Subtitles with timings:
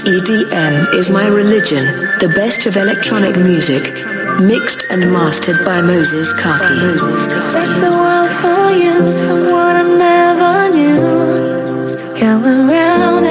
[0.00, 1.84] EDM is my religion,
[2.18, 3.82] the best of electronic music,
[4.40, 6.98] mixed and mastered by Moses Carter.
[6.98, 12.18] Search the world for you, someone I never knew.
[12.18, 13.26] Going round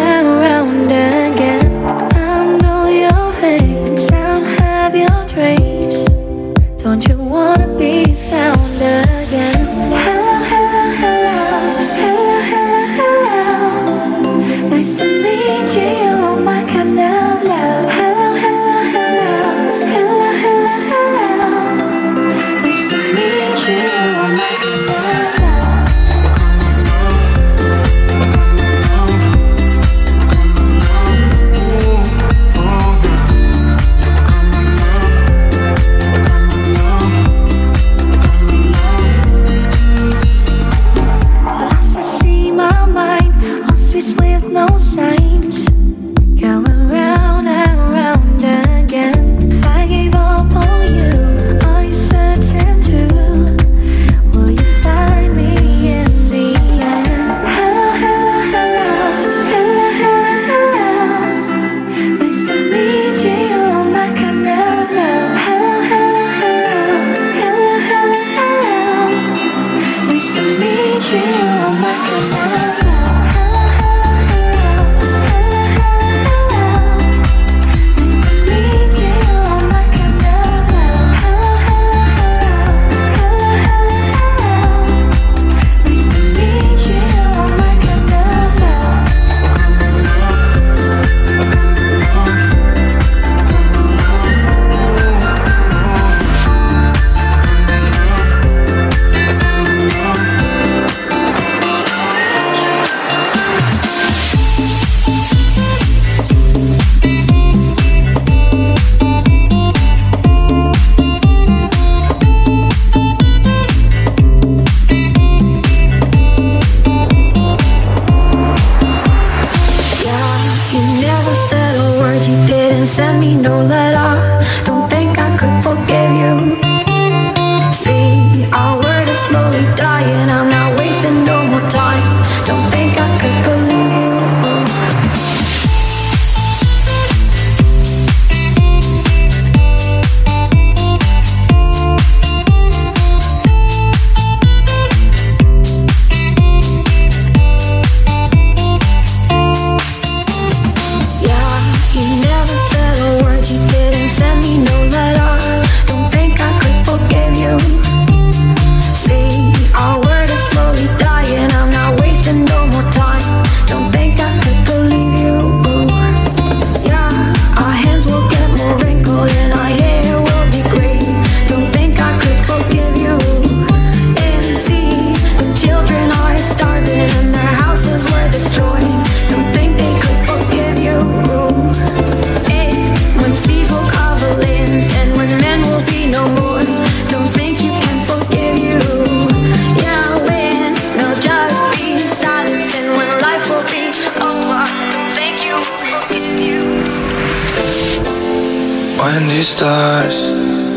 [199.53, 200.17] stars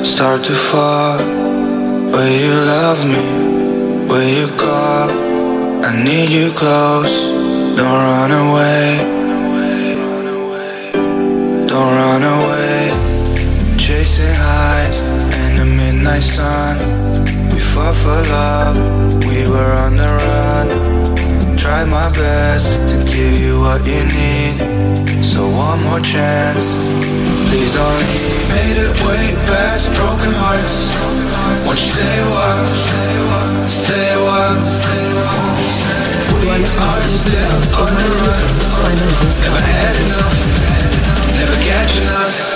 [0.07, 1.19] start to fall
[2.13, 3.27] Will you love me?
[4.09, 5.09] Will you call?
[5.89, 7.15] I need you close
[7.79, 8.85] Don't run away
[11.73, 12.81] Don't run away
[13.85, 14.99] Chasing highs
[15.41, 16.77] in the midnight sun
[17.53, 18.77] We fought for love
[19.29, 21.06] We were on the run
[21.67, 24.57] try my best to give you what you need.
[25.25, 26.65] So one more chance,
[27.49, 28.47] please don't leave.
[28.55, 30.77] Made it way past broken hearts.
[31.67, 32.67] Won't you stay a while?
[33.67, 34.59] Stay a while.
[36.39, 38.43] We are still on the run.
[39.43, 40.37] Never had enough.
[41.39, 42.56] Never catching us.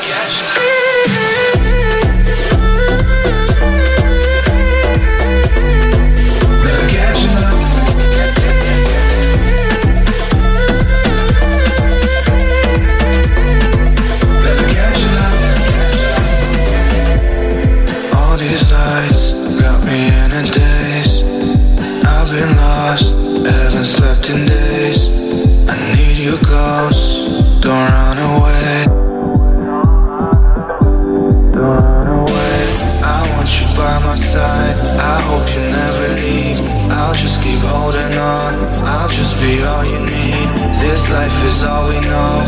[39.31, 40.49] just be all you need.
[40.81, 42.43] This life is all we know.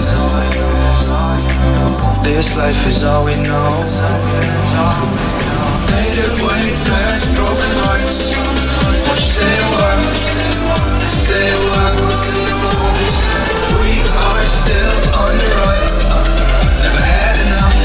[2.25, 3.71] This life is all we know.
[5.91, 8.35] Made it way past broken hearts.
[9.07, 9.91] Won't stay a?
[11.09, 11.87] Stay a.
[13.79, 13.93] We
[14.27, 15.81] are still on the run.
[16.83, 17.79] Never had enough.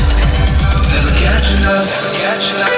[0.91, 2.21] Never catching us.
[2.21, 2.76] Catching us.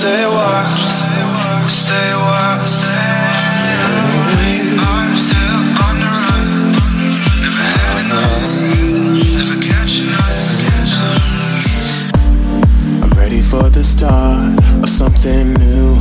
[0.00, 1.68] Won't you stay a while?
[1.68, 2.60] Stay a while.
[4.40, 6.46] We are still on the run.
[7.42, 8.44] Never had enough.
[9.36, 10.40] Never catching us.
[13.02, 16.00] I'm ready for the start of something new.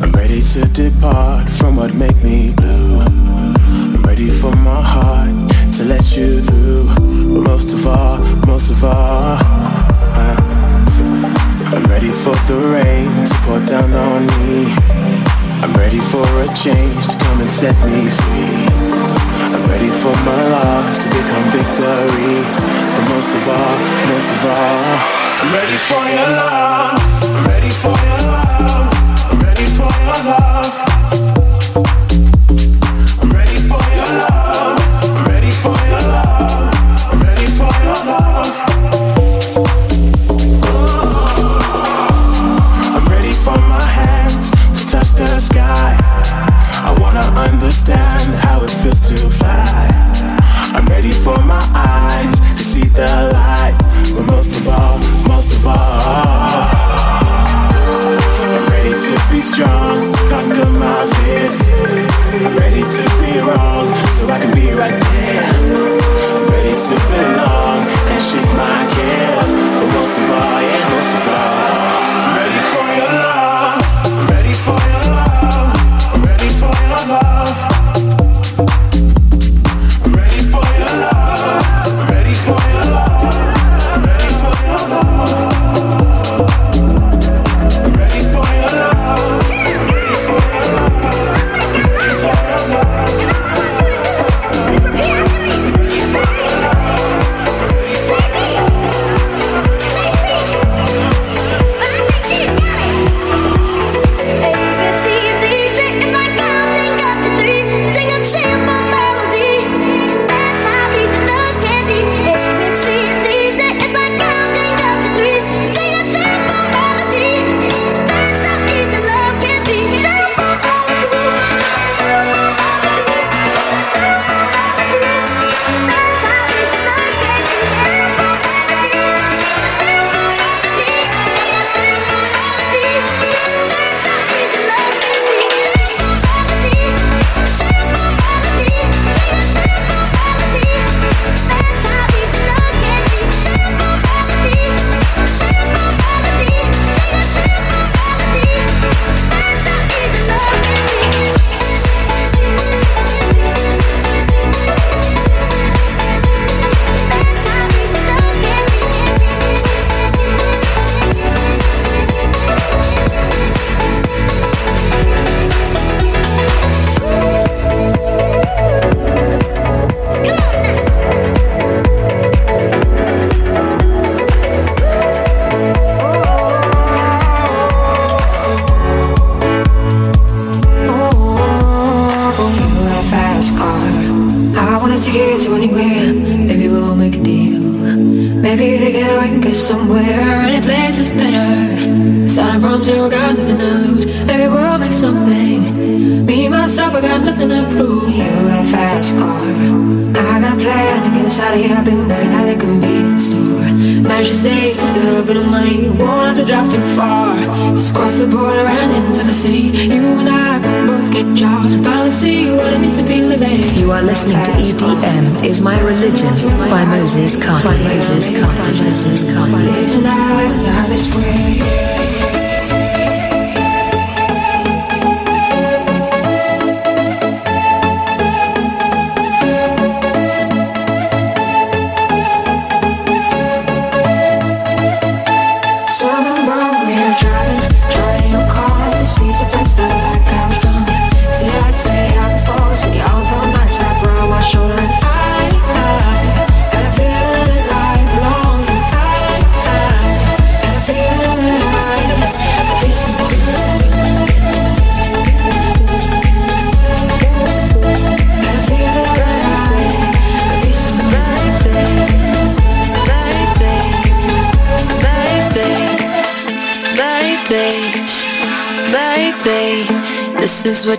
[0.00, 3.00] I'm ready to depart from what make me blue.
[3.00, 6.86] I'm ready for my heart to let you through.
[7.34, 9.36] But most of all, most of all,
[12.02, 14.74] ready for the rain to pour down on me.
[15.62, 18.66] I'm ready for a change to come and set me free.
[19.54, 22.42] I'm ready for my loss to become victory.
[22.94, 23.78] But most of all,
[24.10, 24.98] most of all,
[25.42, 26.98] I'm ready for your love.
[27.22, 29.30] I'm ready for your love.
[29.30, 30.91] I'm ready for your love.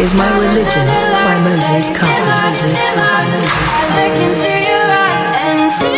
[0.00, 2.24] Is My Religion by Moses Carter.
[2.24, 3.28] Moses Carter.
[3.32, 3.72] Moses
[5.82, 5.97] Carter.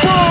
[0.00, 0.21] Fuck.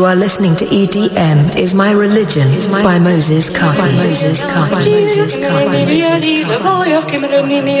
[0.00, 3.76] You are listening to EDM Is My Religion by Moses Kaki.
[3.76, 4.70] By Moses Kaki.
[4.70, 5.66] By Moses Kaki.
[6.62, 7.80] Voor jou kimmeren niet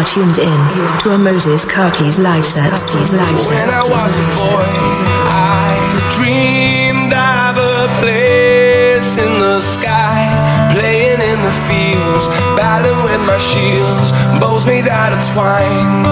[0.00, 0.60] are tuned in
[0.98, 2.72] to a Moses Karki's live set.
[2.90, 3.66] His live set.
[3.66, 4.64] When I was a boy,
[5.28, 5.76] I
[6.16, 10.24] dreamed of a place in the sky,
[10.72, 16.06] playing in the fields, battling with my shields, bows made out of twine.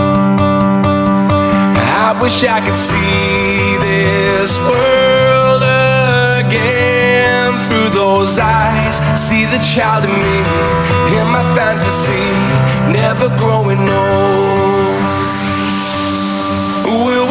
[2.04, 5.62] I wish I could see this world
[6.44, 6.87] again
[7.66, 8.96] through those eyes.
[9.18, 10.38] See the child in me,
[11.18, 12.28] in my fantasy,
[12.92, 14.78] never growing old.
[17.06, 17.27] Will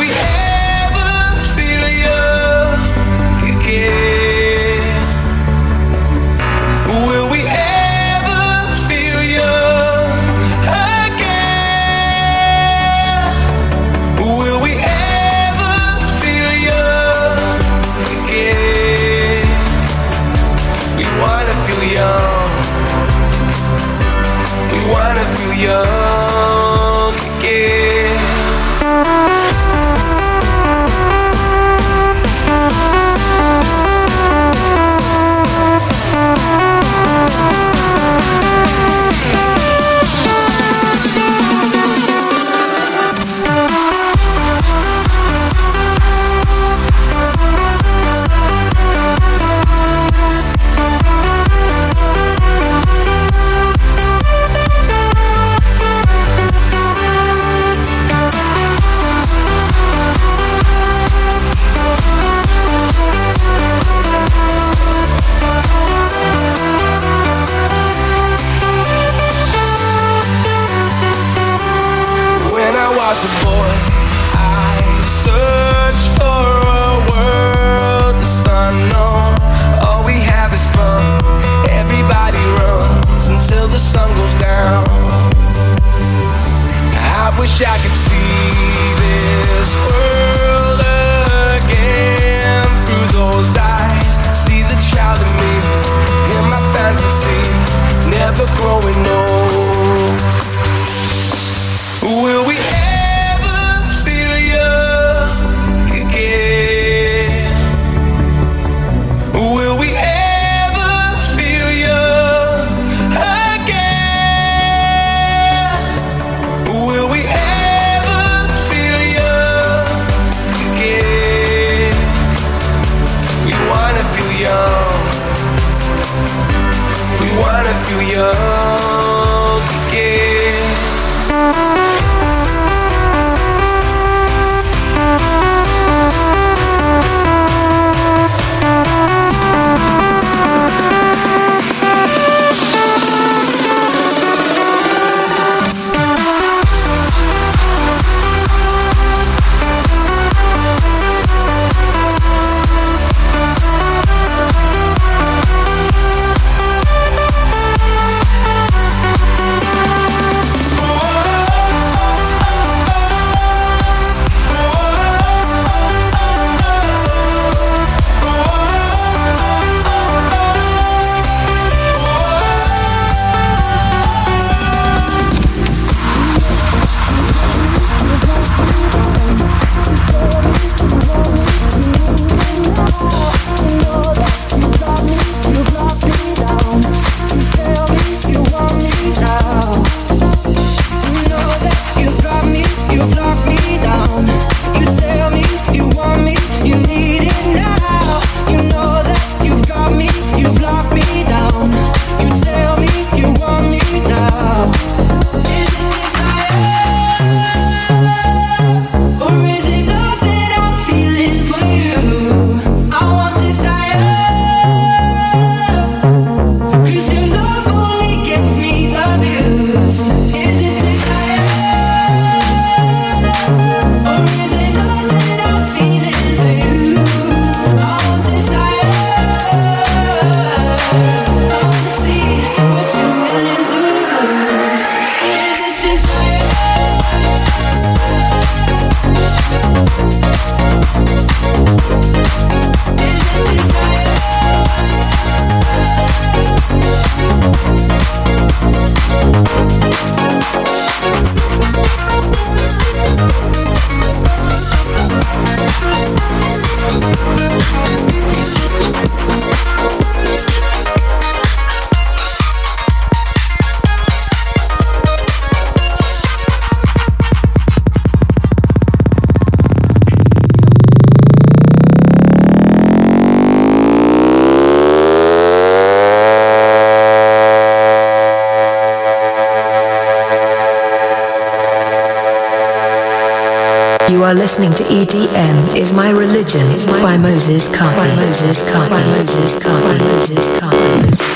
[284.15, 286.65] are listening to EDM is My Religion
[287.01, 288.15] by Moses Carter.
[288.15, 288.95] Moses Carter.
[288.95, 289.97] Moses Carter.
[289.97, 290.57] Moses Carter.
[290.57, 291.26] Moses Carter.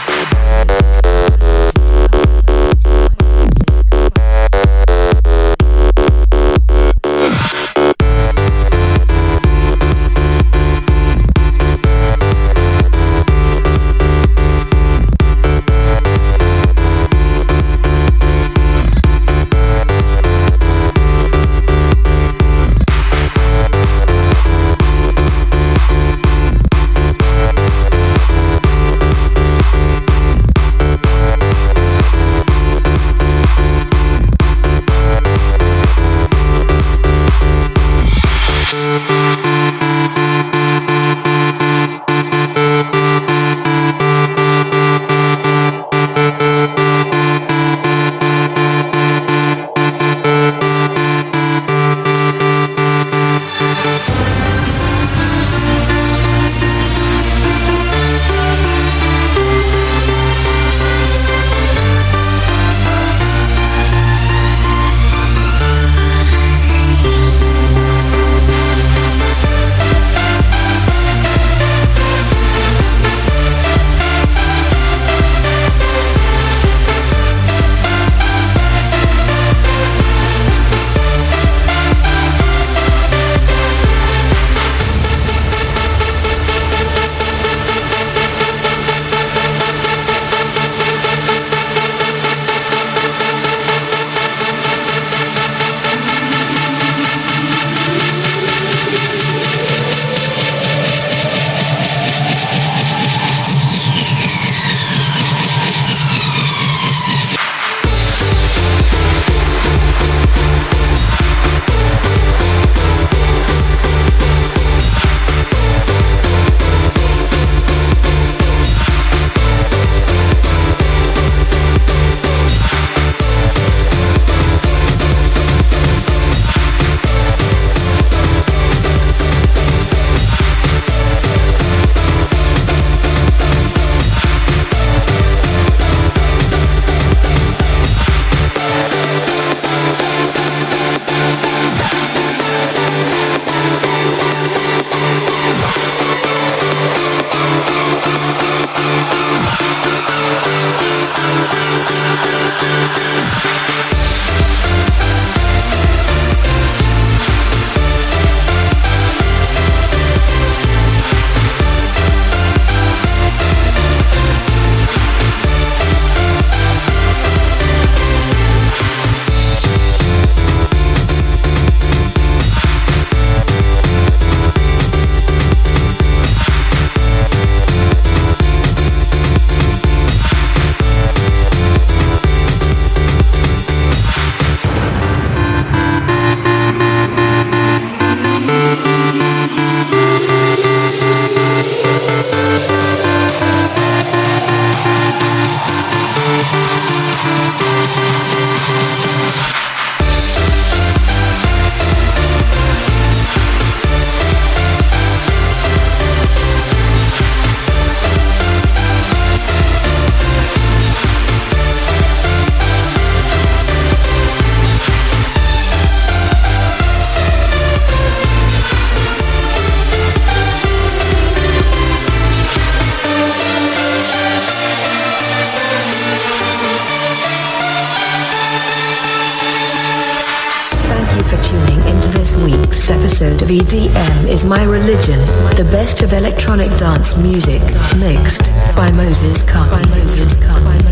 [234.52, 235.18] My Religion,
[235.56, 237.62] the best of electronic dance music,
[237.98, 240.91] mixed by Moses Carter.